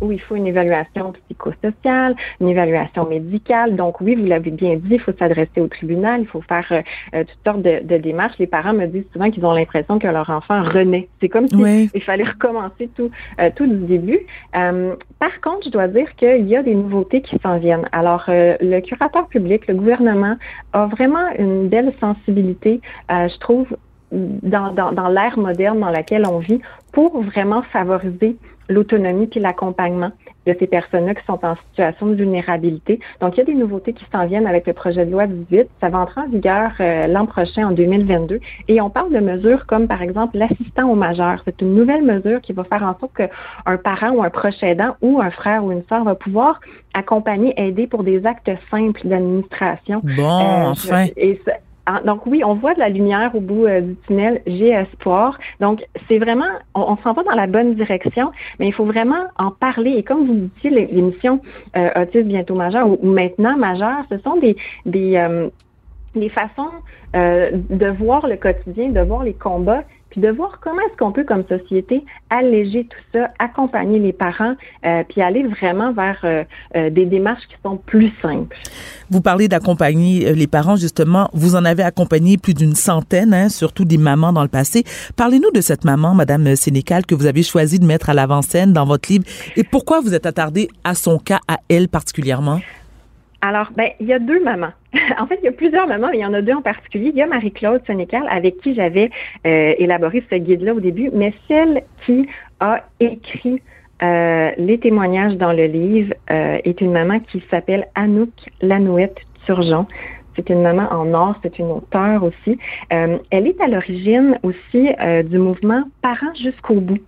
où 0.00 0.12
il 0.12 0.20
faut 0.20 0.36
une 0.36 0.46
évaluation 0.46 1.12
psychosociale, 1.24 2.14
une 2.40 2.48
évaluation 2.48 3.06
médicale. 3.06 3.74
Donc, 3.76 4.00
oui, 4.00 4.14
vous 4.16 4.26
l'avez 4.26 4.50
bien 4.50 4.76
dit, 4.76 4.94
il 4.94 5.00
faut 5.00 5.12
s'adresser 5.18 5.60
au 5.60 5.68
tribunal, 5.68 6.20
il 6.20 6.26
faut 6.26 6.42
faire 6.42 6.66
toutes 7.12 7.44
sortes 7.44 7.62
de, 7.62 7.80
de, 7.82 7.96
démarches. 7.96 8.38
Les 8.38 8.46
parents 8.46 8.74
me 8.74 8.86
disent 8.86 9.06
souvent 9.12 9.30
qu'ils 9.30 9.44
ont 9.44 9.52
l'impression 9.52 9.98
que 9.98 10.06
leur 10.06 10.28
enfant 10.30 10.62
renaît. 10.62 11.08
C'est 11.20 11.28
comme 11.28 11.48
s'il 11.48 11.90
il 11.94 12.02
fallait 12.02 12.24
recommencer 12.24 12.88
tout 12.94 13.10
euh, 13.40 13.50
tout 13.54 13.66
du 13.66 13.86
début. 13.86 14.20
Euh, 14.56 14.94
par 15.18 15.40
contre, 15.40 15.64
je 15.66 15.70
dois 15.70 15.88
dire 15.88 16.14
qu'il 16.16 16.46
y 16.48 16.56
a 16.56 16.62
des 16.62 16.74
nouveautés 16.74 17.22
qui 17.22 17.38
s'en 17.42 17.58
viennent. 17.58 17.88
Alors, 17.92 18.24
euh, 18.28 18.56
le 18.60 18.80
curateur 18.80 19.26
public, 19.28 19.66
le 19.66 19.74
gouvernement 19.74 20.36
a 20.72 20.86
vraiment 20.86 21.28
une 21.38 21.68
belle 21.68 21.92
sensibilité, 22.00 22.80
je 23.08 23.38
trouve, 23.38 23.66
dans, 24.12 24.72
dans, 24.72 24.92
dans 24.92 25.08
l'ère 25.08 25.38
moderne 25.38 25.80
dans 25.80 25.90
laquelle 25.90 26.24
on 26.26 26.38
vit 26.38 26.60
pour 26.92 27.22
vraiment 27.22 27.62
favoriser 27.62 28.36
l'autonomie 28.68 29.26
puis 29.26 29.40
l'accompagnement 29.40 30.10
de 30.46 30.54
ces 30.58 30.66
personnes-là 30.66 31.14
qui 31.14 31.24
sont 31.24 31.38
en 31.42 31.56
situation 31.70 32.06
de 32.06 32.14
vulnérabilité. 32.14 33.00
Donc, 33.20 33.36
il 33.36 33.38
y 33.38 33.40
a 33.40 33.44
des 33.44 33.54
nouveautés 33.54 33.92
qui 33.92 34.04
s'en 34.12 34.26
viennent 34.26 34.46
avec 34.46 34.66
le 34.66 34.72
projet 34.72 35.06
de 35.06 35.10
loi 35.10 35.26
18. 35.26 35.68
Ça 35.80 35.88
va 35.88 36.00
entrer 36.00 36.20
en 36.20 36.28
vigueur 36.28 36.72
euh, 36.80 37.06
l'an 37.06 37.26
prochain, 37.26 37.68
en 37.68 37.72
2022. 37.72 38.40
Et 38.68 38.80
on 38.80 38.90
parle 38.90 39.12
de 39.12 39.20
mesures 39.20 39.66
comme, 39.66 39.88
par 39.88 40.02
exemple, 40.02 40.36
l'assistant 40.36 40.90
au 40.90 40.94
majeur. 40.94 41.40
C'est 41.44 41.60
une 41.62 41.74
nouvelle 41.74 42.02
mesure 42.02 42.40
qui 42.40 42.52
va 42.52 42.64
faire 42.64 42.82
en 42.82 42.98
sorte 42.98 43.14
qu'un 43.14 43.76
parent 43.78 44.10
ou 44.10 44.22
un 44.22 44.30
proche 44.30 44.62
aidant 44.62 44.96
ou 45.00 45.20
un 45.20 45.30
frère 45.30 45.64
ou 45.64 45.72
une 45.72 45.82
soeur 45.88 46.04
va 46.04 46.14
pouvoir 46.14 46.60
accompagner, 46.92 47.54
aider 47.56 47.86
pour 47.86 48.04
des 48.04 48.24
actes 48.26 48.50
simples 48.70 49.00
d'administration. 49.04 50.00
Bon, 50.04 50.22
euh, 50.22 50.70
enfin. 50.70 51.06
Et 51.16 51.40
donc 52.04 52.26
oui, 52.26 52.42
on 52.44 52.54
voit 52.54 52.74
de 52.74 52.78
la 52.78 52.88
lumière 52.88 53.34
au 53.34 53.40
bout 53.40 53.66
euh, 53.66 53.80
du 53.80 53.96
tunnel. 54.06 54.40
J'ai 54.46 54.70
espoir. 54.70 55.38
Donc 55.60 55.84
c'est 56.08 56.18
vraiment, 56.18 56.48
on, 56.74 56.96
s'en 56.98 57.12
va 57.12 57.22
dans 57.22 57.34
la 57.34 57.46
bonne 57.46 57.74
direction, 57.74 58.32
mais 58.58 58.68
il 58.68 58.72
faut 58.72 58.86
vraiment 58.86 59.24
en 59.38 59.50
parler. 59.50 59.92
Et 59.92 60.02
comme 60.02 60.26
vous 60.26 60.34
disiez, 60.56 60.70
l'émission 60.70 61.40
euh, 61.76 61.90
Autisme 61.96 62.28
bientôt 62.28 62.54
majeur 62.54 62.88
ou, 62.88 63.06
maintenant 63.06 63.56
majeur, 63.56 64.04
ce 64.10 64.18
sont 64.18 64.36
des 64.36 64.56
des 64.86 65.16
euh, 65.16 65.48
les 66.14 66.28
façons 66.28 66.70
euh, 67.16 67.50
de 67.52 67.86
voir 67.86 68.26
le 68.26 68.36
quotidien, 68.36 68.90
de 68.90 69.00
voir 69.00 69.24
les 69.24 69.34
combats 69.34 69.84
de 70.20 70.28
voir 70.28 70.58
comment 70.60 70.80
est-ce 70.82 70.96
qu'on 70.96 71.12
peut, 71.12 71.24
comme 71.24 71.44
société, 71.48 72.04
alléger 72.30 72.84
tout 72.84 72.98
ça, 73.12 73.30
accompagner 73.38 73.98
les 73.98 74.12
parents, 74.12 74.54
euh, 74.84 75.02
puis 75.08 75.22
aller 75.22 75.42
vraiment 75.44 75.92
vers 75.92 76.18
euh, 76.24 76.44
euh, 76.76 76.90
des 76.90 77.06
démarches 77.06 77.46
qui 77.48 77.56
sont 77.62 77.76
plus 77.76 78.12
simples. 78.22 78.56
Vous 79.10 79.20
parlez 79.20 79.48
d'accompagner 79.48 80.34
les 80.34 80.46
parents, 80.46 80.76
justement. 80.76 81.28
Vous 81.32 81.56
en 81.56 81.64
avez 81.64 81.82
accompagné 81.82 82.38
plus 82.38 82.54
d'une 82.54 82.74
centaine, 82.74 83.34
hein, 83.34 83.48
surtout 83.48 83.84
des 83.84 83.98
mamans 83.98 84.32
dans 84.32 84.42
le 84.42 84.48
passé. 84.48 84.84
Parlez-nous 85.16 85.50
de 85.52 85.60
cette 85.60 85.84
maman, 85.84 86.14
Madame 86.14 86.56
Sénécal, 86.56 87.06
que 87.06 87.14
vous 87.14 87.26
avez 87.26 87.42
choisi 87.42 87.78
de 87.78 87.86
mettre 87.86 88.10
à 88.10 88.14
l'avant-scène 88.14 88.72
dans 88.72 88.84
votre 88.84 89.10
livre, 89.10 89.24
et 89.56 89.64
pourquoi 89.64 90.00
vous 90.00 90.14
êtes 90.14 90.26
attardé 90.26 90.68
à 90.84 90.94
son 90.94 91.18
cas, 91.18 91.40
à 91.48 91.58
elle 91.68 91.88
particulièrement? 91.88 92.60
Alors, 93.46 93.72
ben, 93.76 93.90
il 94.00 94.06
y 94.06 94.14
a 94.14 94.18
deux 94.18 94.42
mamans. 94.42 94.72
en 95.18 95.26
fait, 95.26 95.38
il 95.42 95.44
y 95.44 95.48
a 95.48 95.52
plusieurs 95.52 95.86
mamans, 95.86 96.08
mais 96.10 96.16
il 96.16 96.22
y 96.22 96.24
en 96.24 96.32
a 96.32 96.40
deux 96.40 96.54
en 96.54 96.62
particulier. 96.62 97.10
Il 97.10 97.16
y 97.16 97.20
a 97.20 97.26
Marie-Claude 97.26 97.82
Sénécal, 97.86 98.26
avec 98.30 98.56
qui 98.62 98.74
j'avais 98.74 99.10
euh, 99.46 99.74
élaboré 99.76 100.24
ce 100.30 100.36
guide-là 100.36 100.72
au 100.72 100.80
début, 100.80 101.10
mais 101.12 101.34
celle 101.46 101.82
qui 102.06 102.26
a 102.60 102.84
écrit 103.00 103.60
euh, 104.02 104.50
les 104.56 104.78
témoignages 104.78 105.36
dans 105.36 105.52
le 105.52 105.66
livre 105.66 106.14
euh, 106.30 106.58
est 106.64 106.80
une 106.80 106.92
maman 106.92 107.20
qui 107.20 107.44
s'appelle 107.50 107.86
Anouk 107.94 108.30
Lanouette 108.62 109.18
Turgeon. 109.44 109.86
C'est 110.36 110.48
une 110.48 110.62
maman 110.62 110.88
en 110.90 111.12
or, 111.12 111.34
c'est 111.42 111.58
une 111.58 111.70
auteure 111.70 112.24
aussi. 112.24 112.58
elle 112.88 113.46
est 113.46 113.60
à 113.60 113.68
l'origine 113.68 114.36
aussi 114.42 114.88
du 115.30 115.38
mouvement 115.38 115.84
Parents 116.02 116.34
jusqu'au 116.34 116.80
bout. 116.80 116.98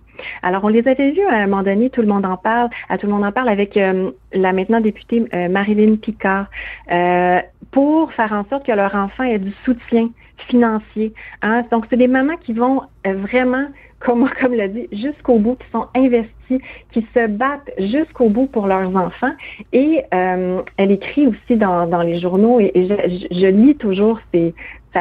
Alors, 0.43 0.63
on 0.63 0.69
les 0.69 0.87
avait 0.87 1.11
vus 1.11 1.25
à 1.25 1.35
un 1.35 1.47
moment 1.47 1.63
donné, 1.63 1.89
tout 1.89 2.01
le 2.01 2.07
monde 2.07 2.25
en 2.25 2.37
parle, 2.37 2.69
à 2.89 2.97
tout 2.97 3.07
le 3.07 3.13
monde 3.13 3.25
en 3.25 3.31
parle 3.31 3.49
avec 3.49 3.77
euh, 3.77 4.11
la 4.33 4.53
maintenant 4.53 4.79
députée 4.79 5.25
euh, 5.33 5.49
Marilyn 5.49 5.95
Picard, 5.97 6.47
euh, 6.91 7.39
pour 7.71 8.11
faire 8.13 8.33
en 8.33 8.45
sorte 8.49 8.65
que 8.65 8.71
leur 8.71 8.95
enfant 8.95 9.23
ait 9.23 9.39
du 9.39 9.53
soutien 9.65 10.09
financier. 10.47 11.13
Hein. 11.41 11.63
Donc, 11.71 11.85
c'est 11.89 11.97
des 11.97 12.07
mamans 12.07 12.37
qui 12.37 12.53
vont 12.53 12.81
vraiment, 13.05 13.67
comme, 13.99 14.29
comme 14.39 14.53
l'a 14.53 14.67
dit, 14.67 14.87
jusqu'au 14.91 15.39
bout, 15.39 15.55
qui 15.55 15.69
sont 15.71 15.87
investies, 15.95 16.61
qui 16.91 17.05
se 17.13 17.27
battent 17.27 17.71
jusqu'au 17.79 18.29
bout 18.29 18.47
pour 18.47 18.67
leurs 18.67 18.95
enfants. 18.95 19.33
Et 19.73 20.03
elle 20.11 20.91
écrit 20.91 21.27
aussi 21.27 21.55
dans, 21.57 22.01
les 22.03 22.19
journaux, 22.19 22.59
et, 22.59 22.71
je, 22.75 23.35
je, 23.35 23.47
lis 23.47 23.75
toujours 23.75 24.19
ces, 24.31 24.53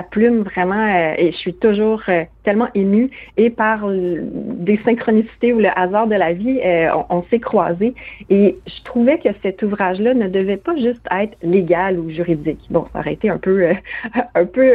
plume 0.03 0.43
vraiment, 0.43 0.75
euh, 0.75 1.15
et 1.17 1.33
je 1.33 1.37
suis 1.37 1.55
toujours 1.55 2.03
euh, 2.09 2.25
tellement 2.45 2.69
émue 2.75 3.11
et 3.37 3.51
par 3.51 3.89
des 3.91 4.79
synchronicités 4.85 5.53
ou 5.53 5.59
le 5.59 5.69
hasard 5.77 6.07
de 6.07 6.15
la 6.15 6.33
vie, 6.33 6.61
euh, 6.65 6.91
on, 7.11 7.23
s'est 7.31 7.41
croisés 7.41 7.95
et 8.31 8.57
je 8.67 8.83
trouvais 8.85 9.19
que 9.19 9.29
cet 9.43 9.63
ouvrage-là 9.63 10.15
ne 10.15 10.29
devait 10.29 10.57
pas 10.57 10.77
juste 10.77 11.05
être 11.11 11.37
légal 11.43 11.99
ou 11.99 12.11
juridique. 12.11 12.61
Bon, 12.71 12.87
ça 12.93 13.01
aurait 13.01 13.15
été 13.15 13.29
un 13.29 13.39
peu 13.39 13.69
un 14.35 14.45
peu 14.45 14.73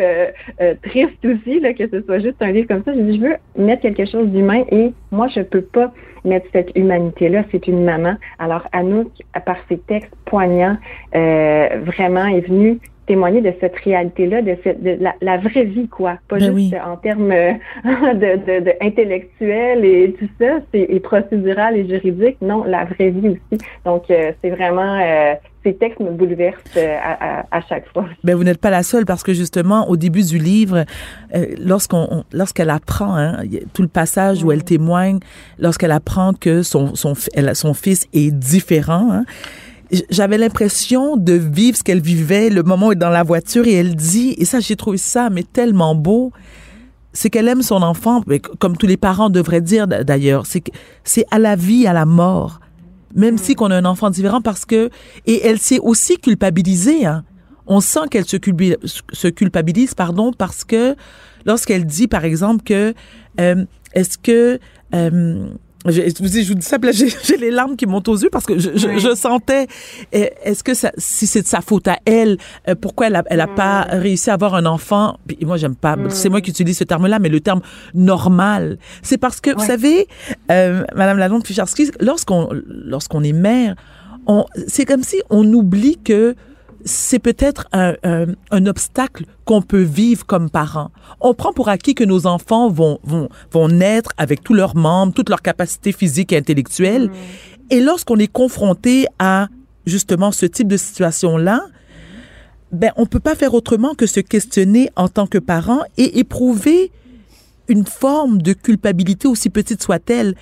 triste 0.82 1.24
aussi 1.24 1.60
là, 1.60 1.74
que 1.74 1.88
ce 1.88 2.02
soit 2.02 2.20
juste 2.20 2.42
un 2.42 2.52
livre 2.52 2.68
comme 2.68 2.84
ça. 2.84 2.94
Je 2.94 3.00
dis, 3.00 3.18
je 3.18 3.22
veux 3.22 3.36
mettre 3.58 3.84
quelque 3.84 4.06
chose 4.06 4.28
d'humain 4.28 4.64
et 4.70 4.92
moi 5.12 5.28
je 5.30 5.42
peux 5.42 5.62
pas 5.62 5.94
mettre 6.26 6.48
cette 6.52 6.76
humanité-là. 6.76 7.44
C'est 7.52 7.68
une 7.68 7.86
maman. 7.86 8.16
Alors 8.38 8.68
Anouk, 8.74 9.12
par 9.46 9.58
ses 9.70 9.78
textes 9.78 10.14
poignants, 10.26 10.78
vraiment 11.14 12.26
est 12.26 12.46
venue 12.48 12.80
témoigner 13.12 13.42
de 13.42 13.54
cette 13.60 13.76
réalité-là, 13.76 14.42
de, 14.42 14.56
cette, 14.64 14.82
de 14.82 14.98
la, 15.20 15.38
vraie 15.38 15.66
vie, 15.66 15.90
quoi. 15.90 16.18
Pas 16.30 16.38
ben 16.38 16.58
juste 16.58 16.76
en 16.76 16.96
termes 16.96 17.34
euh, 17.34 17.52
de, 17.84 18.62
de, 18.64 18.72
intellectuels 18.80 19.84
et 19.84 20.16
tout 20.18 20.30
ça, 20.40 20.60
c'est 20.72 20.88
et 20.88 21.02
procédural 21.02 21.76
et 21.76 21.86
juridique. 21.90 22.38
Non, 22.42 22.64
la 22.64 22.86
vraie 22.86 23.10
vie 23.10 23.28
aussi. 23.28 23.62
Donc, 23.84 24.10
euh, 24.10 24.32
c'est 24.42 24.50
vraiment 24.52 24.98
euh, 25.02 25.34
ces 25.66 25.76
textes 25.76 26.00
me 26.00 26.12
bouleversent 26.12 26.78
à, 26.78 27.46
à, 27.52 27.62
chaque 27.68 27.86
fois. 27.92 28.06
Ben 28.24 28.34
vous 28.34 28.46
n'êtes 28.46 28.62
pas 28.62 28.70
la 28.70 28.82
seule 28.82 29.06
parce 29.06 29.24
que 29.24 29.34
justement 29.34 29.90
au 29.90 29.98
début 29.98 30.24
du 30.24 30.38
livre, 30.38 30.86
lorsqu'on 31.60 32.24
lorsqu'elle 32.32 32.72
apprend 32.72 33.16
hein, 33.16 33.44
tout 33.74 33.84
le 33.84 33.88
passage 33.88 34.44
où 34.44 34.52
elle 34.54 34.64
témoigne, 34.64 35.20
lorsqu'elle 35.60 35.92
apprend 35.92 36.32
que 36.34 36.64
son 36.64 36.96
son 36.96 37.14
son 37.16 37.74
fils 37.76 38.08
est 38.14 38.32
différent. 38.32 39.12
Hein, 39.12 39.26
j'avais 40.10 40.38
l'impression 40.38 41.18
de 41.18 41.34
vivre 41.34 41.78
ce 41.78 41.84
qu'elle 41.84 42.02
vivait 42.02 42.50
le 42.50 42.64
moment 42.64 42.88
où 42.88 42.92
elle 42.92 42.98
est 42.98 43.00
dans 43.00 43.10
la 43.10 43.24
voiture 43.24 43.68
et 43.68 43.74
elle 43.74 43.96
dit, 43.96 44.36
et 44.38 44.46
ça 44.46 44.60
j'ai 44.60 44.76
trouvé 44.76 44.98
ça 44.98 45.30
mais 45.30 45.44
tellement 45.44 45.96
beau, 45.96 46.32
c'est 47.14 47.30
qu'elle 47.30 47.48
aime 47.48 47.62
son 47.62 47.82
enfant, 47.82 48.24
comme 48.60 48.78
tous 48.78 48.88
les 48.88 48.98
parents 48.98 49.30
devraient 49.30 49.62
dire 49.62 49.88
d'ailleurs, 49.88 50.46
c'est 50.46 50.64
c'est 51.04 51.26
à 51.32 51.40
la 51.40 51.56
vie, 51.56 51.88
à 51.88 51.94
la 51.94 52.06
mort, 52.06 52.62
même 53.16 53.38
si 53.38 53.56
qu'on 53.56 53.72
a 53.72 53.76
un 53.76 53.86
enfant 53.86 54.10
différent 54.10 54.42
parce 54.42 54.66
que 54.66 54.90
et 55.26 55.46
elle 55.46 55.60
s'est 55.60 55.80
aussi 55.80 56.18
culpabilisée. 56.18 57.06
Hein. 57.06 57.24
On 57.68 57.80
sent 57.80 58.08
qu'elle 58.10 58.26
se, 58.26 58.38
se, 59.14 59.28
culpabilise, 59.28 59.94
pardon, 59.94 60.34
parce 60.34 60.64
que 60.64 60.96
lorsqu'elle 61.46 61.86
dit 61.86 62.08
par 62.08 62.26
exemple 62.26 62.64
que 62.64 62.94
euh, 63.40 63.66
est-ce 63.94 64.18
que 64.18 64.60
euh, 64.94 65.50
je, 65.88 66.02
je, 66.02 66.48
vous 66.48 66.56
dis 66.56 66.62
ça, 66.62 66.78
j'ai 66.92 67.38
les 67.38 67.52
larmes 67.52 67.76
qui 67.76 67.86
montent 67.86 68.08
aux 68.08 68.18
yeux 68.18 68.30
parce 68.30 68.46
que 68.46 68.60
je, 68.60 68.70
je, 68.76 69.16
sentais, 69.16 69.68
eh, 70.12 70.32
est-ce 70.44 70.64
que 70.64 70.74
ça, 70.74 70.92
si 70.98 71.28
c'est 71.28 71.42
de 71.42 71.48
sa 71.48 71.62
faute 71.62 71.88
à 71.88 71.98
elle, 72.06 72.38
euh, 72.68 72.76
pourquoi 72.76 73.08
elle 73.08 73.16
a, 73.16 73.24
elle 73.28 73.42
a 73.42 73.48
pas 73.48 73.84
réussi 73.90 74.30
à 74.30 74.34
avoir 74.34 74.56
un 74.56 74.66
enfant? 74.66 75.18
Puis 75.28 75.38
moi, 75.44 75.58
j'aime 75.58 75.76
pas, 75.76 75.98
c'est 76.10 76.30
moi 76.30 76.42
qui 76.42 76.52
utilise 76.52 76.78
ce 76.78 76.84
terme-là, 76.84 77.20
mais 77.20 77.30
le 77.30 77.40
terme 77.40 77.62
normal, 77.94 78.78
c'est 79.02 79.18
parce 79.18 79.42
que 79.42 79.52
vous 79.52 79.66
savez, 79.66 80.08
euh, 80.52 80.84
Madame 80.96 81.18
Lalonde 81.18 81.46
Ficharski, 81.46 81.92
lorsqu'on 82.00 82.50
lorsqu'on 82.68 83.24
est 83.24 83.34
mère, 83.34 83.76
c'est 84.68 84.86
comme 84.86 85.04
si 85.04 85.22
on 85.30 85.52
oublie 85.54 85.98
que 85.98 86.36
c'est 86.86 87.20
peut-être 87.20 87.68
un, 87.74 87.96
un, 88.04 88.66
obstacle 88.66 89.26
qu'on 89.46 89.62
peut 89.62 89.82
vivre 89.82 90.26
comme 90.26 90.50
parents. 90.50 90.92
On 91.20 91.34
prend 91.34 91.54
pour 91.54 91.70
acquis 91.70 91.96
que 91.96 92.04
nos 92.04 92.28
enfants 92.28 92.70
vont, 92.70 93.00
vont, 93.04 93.30
vont 93.52 93.68
naître 93.68 94.12
avec 94.18 94.44
tous 94.44 94.54
leurs 94.54 94.76
membres, 94.76 95.14
toutes 95.14 95.30
leurs 95.30 95.42
capacités 95.42 95.92
physiques 95.92 96.34
et 96.34 96.38
intellectuelles. 96.38 97.08
Mm. 97.08 97.14
Et 97.72 97.82
lorsqu'on 97.82 98.18
est 98.18 98.32
confronté 98.32 99.08
à 99.20 99.48
justement 99.86 100.32
ce 100.32 100.46
type 100.46 100.68
de 100.68 100.78
situation-là, 100.78 101.66
ben, 102.72 102.92
on 102.96 103.06
peut 103.06 103.20
pas 103.20 103.36
faire 103.36 103.54
autrement 103.54 103.96
que 103.96 104.06
se 104.06 104.20
questionner 104.20 104.90
en 104.96 105.10
tant 105.10 105.28
que 105.28 105.38
parent 105.38 105.82
et 105.98 106.20
éprouver 106.20 106.92
une 107.68 107.86
forme 107.86 108.42
de 108.42 108.54
culpabilité, 108.54 109.28
aussi 109.28 109.50
petite 109.50 109.84
soit-elle. 109.84 110.36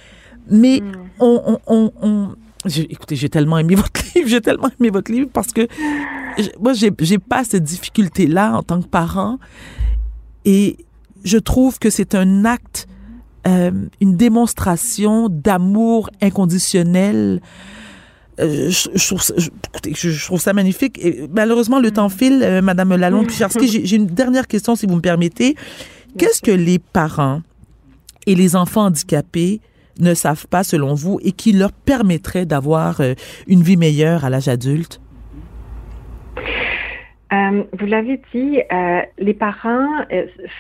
Mais 0.50 0.82
mm. 0.82 0.92
on, 1.20 1.60
on, 1.68 1.92
on 2.02 2.30
écoutez, 2.66 3.16
j'ai 3.16 3.30
tellement 3.30 3.58
aimé 3.58 3.76
votre 3.76 4.02
livre, 4.16 4.28
j'ai 4.28 4.42
tellement 4.42 4.70
aimé 4.80 4.90
votre 4.90 5.12
livre 5.12 5.30
parce 5.32 5.52
que 5.52 5.68
moi, 6.60 6.74
j'ai, 6.74 6.92
pas 7.20 7.44
cette 7.44 7.64
difficulté-là 7.64 8.54
en 8.54 8.64
tant 8.64 8.82
que 8.82 8.88
parent. 8.88 9.40
Et 10.46 10.78
je 11.24 11.38
trouve 11.38 11.80
que 11.80 11.90
c'est 11.90 12.16
un 12.16 12.46
acte, 12.46 12.88
euh, 13.48 13.72
une 14.00 14.16
démonstration 14.16 15.28
d'amour 15.30 16.10
inconditionnel. 16.22 17.42
Euh, 18.40 18.70
je, 18.70 19.06
trouve 19.06 19.22
ça, 19.22 19.34
je, 19.38 20.26
trouve 20.26 20.40
ça 20.40 20.54
magnifique. 20.54 20.98
Et 21.04 21.28
malheureusement, 21.34 21.80
le 21.80 21.92
temps 21.92 22.10
file, 22.10 22.42
euh, 22.42 22.62
Madame 22.62 22.96
Lalonde 22.96 23.28
Picharski. 23.28 23.68
J'ai, 23.68 23.86
j'ai 23.86 23.96
une 23.98 24.08
dernière 24.08 24.48
question, 24.48 24.76
si 24.76 24.86
vous 24.86 24.96
me 24.96 25.02
permettez. 25.02 25.56
Qu'est-ce 26.18 26.42
que 26.42 26.52
les 26.52 26.80
parents 26.80 27.42
et 28.26 28.36
les 28.36 28.56
enfants 28.56 28.86
handicapés 28.86 29.60
ne 30.00 30.14
savent 30.14 30.48
pas, 30.48 30.64
selon 30.64 30.94
vous, 30.94 31.20
et 31.24 31.32
qui 31.32 31.54
leur 31.54 31.72
permettrait 31.72 32.46
d'avoir 32.46 33.02
euh, 33.02 33.14
une 33.48 33.62
vie 33.62 33.78
meilleure 33.78 34.26
à 34.26 34.30
l'âge 34.30 34.48
adulte? 34.48 35.02
Euh, 37.32 37.64
vous 37.78 37.86
l'avez 37.86 38.20
dit, 38.34 38.60
euh, 38.72 39.02
les 39.20 39.34
parents, 39.34 39.88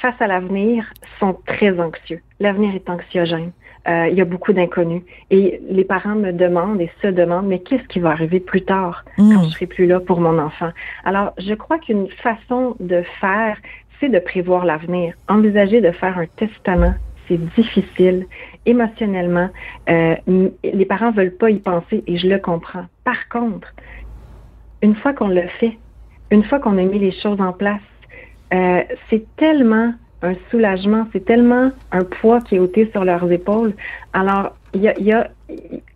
face 0.01 0.15
à 0.19 0.27
l'avenir, 0.27 0.85
sont 1.19 1.37
très 1.47 1.79
anxieux. 1.79 2.21
L'avenir 2.39 2.75
est 2.75 2.89
anxiogène. 2.89 3.51
il 3.87 4.13
y 4.13 4.21
a 4.21 4.25
beaucoup 4.25 4.53
d'inconnus. 4.53 5.01
Et 5.31 5.61
les 5.67 5.83
parents 5.83 6.15
me 6.15 6.31
demandent 6.31 6.79
et 6.79 6.91
se 7.01 7.07
demandent, 7.07 7.47
mais 7.47 7.59
qu'est-ce 7.59 7.87
qui 7.87 7.99
va 7.99 8.11
arriver 8.11 8.39
plus 8.39 8.61
tard 8.61 9.03
quand 9.17 9.23
hmm. 9.23 9.45
je 9.45 9.49
serai 9.49 9.65
plus 9.65 9.87
là 9.87 9.99
pour 9.99 10.19
mon 10.21 10.37
enfant? 10.37 10.69
Alors, 11.05 11.33
je 11.39 11.55
crois 11.55 11.79
qu'une 11.79 12.07
façon 12.09 12.75
de 12.79 13.01
faire, 13.19 13.57
c'est 13.99 14.09
de 14.09 14.19
prévoir 14.19 14.63
l'avenir. 14.63 15.15
Envisager 15.27 15.81
de 15.81 15.91
faire 15.91 16.19
un 16.19 16.27
testament 16.35 16.93
c'est 17.29 17.39
difficile 17.55 18.25
émotionnellement, 18.65 19.49
euh, 19.89 20.15
les 20.63 20.85
parents 20.85 21.11
veulent 21.11 21.35
pas 21.35 21.49
y 21.49 21.59
penser 21.59 22.03
et 22.07 22.17
je 22.17 22.27
le 22.27 22.39
comprends. 22.39 22.85
Par 23.03 23.27
contre, 23.29 23.73
une 24.81 24.95
fois 24.95 25.13
qu'on 25.13 25.27
le 25.27 25.47
fait, 25.59 25.77
une 26.31 26.43
fois 26.43 26.59
qu'on 26.59 26.77
a 26.77 26.83
mis 26.83 26.99
les 26.99 27.11
choses 27.11 27.41
en 27.41 27.53
place, 27.53 27.81
euh, 28.53 28.81
c'est 29.09 29.25
tellement 29.35 29.93
un 30.21 30.33
soulagement, 30.51 31.07
c'est 31.13 31.23
tellement 31.23 31.71
un 31.91 32.03
poids 32.03 32.41
qui 32.41 32.55
est 32.55 32.59
ôté 32.59 32.89
sur 32.91 33.05
leurs 33.05 33.31
épaules. 33.31 33.73
Alors, 34.13 34.55
il 34.73 34.81
y 34.81 35.11
a, 35.11 35.29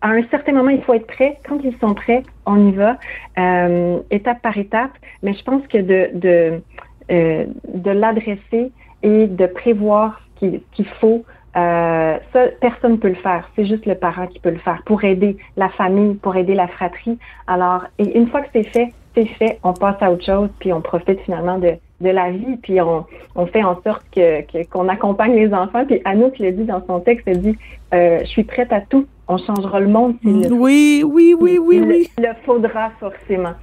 à 0.00 0.08
un 0.08 0.22
certain 0.30 0.52
moment, 0.52 0.70
il 0.70 0.82
faut 0.82 0.94
être 0.94 1.06
prêt. 1.06 1.38
Quand 1.46 1.58
ils 1.62 1.76
sont 1.78 1.94
prêts, 1.94 2.22
on 2.46 2.68
y 2.68 2.72
va, 2.72 2.98
euh, 3.38 4.00
étape 4.10 4.40
par 4.42 4.56
étape. 4.56 4.92
Mais 5.22 5.34
je 5.34 5.44
pense 5.44 5.64
que 5.68 5.78
de, 5.78 6.10
de, 6.14 6.60
de 7.08 7.90
l'adresser 7.90 8.72
et 9.02 9.26
de 9.26 9.46
prévoir 9.46 10.22
ce 10.40 10.46
qu'il 10.72 10.88
faut, 11.00 11.24
euh, 11.56 12.18
ça, 12.32 12.46
personne 12.60 12.92
ne 12.92 12.96
peut 12.96 13.08
le 13.08 13.14
faire. 13.14 13.48
C'est 13.54 13.66
juste 13.66 13.86
le 13.86 13.94
parent 13.94 14.26
qui 14.26 14.40
peut 14.40 14.50
le 14.50 14.58
faire 14.58 14.82
pour 14.84 15.04
aider 15.04 15.36
la 15.56 15.68
famille, 15.68 16.14
pour 16.14 16.34
aider 16.34 16.54
la 16.54 16.66
fratrie. 16.66 17.18
Alors, 17.46 17.84
et 17.98 18.16
une 18.18 18.28
fois 18.28 18.42
que 18.42 18.48
c'est 18.52 18.64
fait, 18.64 18.92
c'est 19.14 19.26
fait, 19.26 19.60
on 19.62 19.72
passe 19.72 19.96
à 20.00 20.10
autre 20.10 20.24
chose, 20.24 20.48
puis 20.58 20.72
on 20.72 20.80
profite 20.80 21.20
finalement 21.20 21.58
de, 21.58 21.74
de 22.00 22.08
la 22.08 22.32
vie, 22.32 22.56
puis 22.62 22.80
on, 22.80 23.06
on 23.36 23.46
fait 23.46 23.62
en 23.62 23.80
sorte 23.82 24.02
que 24.14 24.64
qu'on 24.64 24.88
accompagne 24.88 25.34
les 25.36 25.54
enfants. 25.54 25.84
Puis 25.86 26.00
Anouk 26.04 26.38
le 26.40 26.50
dit 26.50 26.64
dans 26.64 26.84
son 26.86 26.98
texte, 26.98 27.24
elle 27.26 27.40
dit 27.40 27.56
euh, 27.92 28.18
Je 28.22 28.26
suis 28.26 28.44
prête 28.44 28.72
à 28.72 28.80
tout, 28.80 29.06
on 29.28 29.38
changera 29.38 29.78
le 29.78 29.88
monde. 29.88 30.16
Le, 30.24 30.52
oui, 30.52 31.04
oui, 31.06 31.36
oui, 31.38 31.58
oui, 31.60 31.80
oui. 31.86 32.10
Le, 32.18 32.30
faudra 32.44 32.90
forcément. 32.98 33.54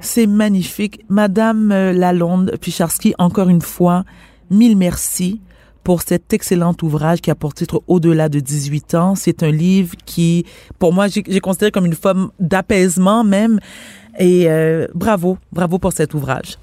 C'est 0.00 0.28
magnifique. 0.28 1.04
Madame 1.08 1.72
euh, 1.72 1.92
Lalonde 1.92 2.52
Picharski, 2.60 3.14
encore 3.18 3.48
une 3.48 3.62
fois, 3.62 4.04
mille 4.48 4.76
merci 4.76 5.40
pour 5.86 6.02
cet 6.02 6.32
excellent 6.32 6.74
ouvrage 6.82 7.20
qui 7.20 7.30
a 7.30 7.36
pour 7.36 7.54
titre 7.54 7.80
Au-delà 7.86 8.28
de 8.28 8.40
18 8.40 8.96
ans. 8.96 9.14
C'est 9.14 9.44
un 9.44 9.52
livre 9.52 9.94
qui, 10.04 10.44
pour 10.80 10.92
moi, 10.92 11.06
j'ai 11.06 11.38
considéré 11.38 11.70
comme 11.70 11.86
une 11.86 11.94
forme 11.94 12.32
d'apaisement 12.40 13.22
même. 13.22 13.60
Et 14.18 14.50
euh, 14.50 14.88
bravo, 14.96 15.38
bravo 15.52 15.78
pour 15.78 15.92
cet 15.92 16.12
ouvrage. 16.12 16.56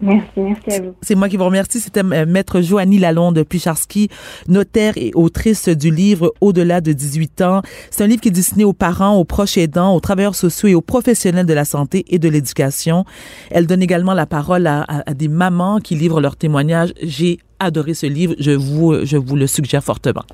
Merci, 0.00 0.28
merci 0.36 0.70
à 0.70 0.80
vous. 0.80 0.94
C'est 1.02 1.16
moi 1.16 1.28
qui 1.28 1.38
vous 1.38 1.44
remercie. 1.44 1.80
C'était 1.80 2.04
euh, 2.04 2.24
Maître 2.24 2.60
Joannie 2.60 3.00
Lalonde 3.00 3.42
Picharski, 3.42 4.08
notaire 4.46 4.92
et 4.94 5.10
autrice 5.16 5.68
du 5.68 5.90
livre 5.90 6.32
Au-delà 6.40 6.80
de 6.80 6.92
18 6.92 7.42
ans. 7.42 7.62
C'est 7.90 8.04
un 8.04 8.06
livre 8.06 8.20
qui 8.20 8.28
est 8.28 8.30
destiné 8.30 8.62
aux 8.62 8.72
parents, 8.72 9.16
aux 9.16 9.24
proches 9.24 9.58
aidants, 9.58 9.92
aux 9.92 10.00
travailleurs 10.00 10.36
sociaux 10.36 10.68
et 10.68 10.76
aux 10.76 10.80
professionnels 10.80 11.46
de 11.46 11.52
la 11.52 11.64
santé 11.64 12.04
et 12.06 12.20
de 12.20 12.28
l'éducation. 12.28 13.04
Elle 13.50 13.66
donne 13.66 13.82
également 13.82 14.14
la 14.14 14.26
parole 14.26 14.68
à, 14.68 14.82
à, 14.82 15.14
des 15.14 15.26
mamans 15.26 15.80
qui 15.80 15.96
livrent 15.96 16.20
leurs 16.20 16.36
témoignages. 16.36 16.94
J'ai 17.02 17.40
adoré 17.60 17.94
ce 17.94 18.06
livre. 18.06 18.34
Je 18.38 18.50
vous, 18.50 19.04
je 19.04 19.16
vous 19.16 19.36
le 19.36 19.46
suggère 19.46 19.84
fortement. 19.84 20.24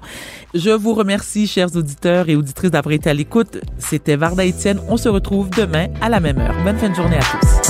Je 0.54 0.70
vous 0.70 0.94
remercie, 0.94 1.46
chers 1.46 1.76
auditeurs 1.76 2.28
et 2.28 2.36
auditrices, 2.36 2.70
d'avoir 2.70 2.92
été 2.92 3.10
à 3.10 3.14
l'écoute. 3.14 3.58
C'était 3.78 4.16
Varda 4.16 4.46
Etienne. 4.46 4.80
On 4.88 4.96
se 4.96 5.08
retrouve 5.08 5.50
demain 5.50 5.88
à 6.00 6.08
la 6.08 6.20
même 6.20 6.38
heure. 6.38 6.54
Bonne 6.64 6.78
fin 6.78 6.88
de 6.88 6.94
journée 6.94 7.16
à 7.16 7.20
tous. 7.20 7.65